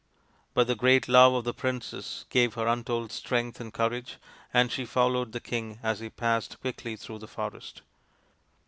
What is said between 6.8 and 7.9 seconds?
through the forest.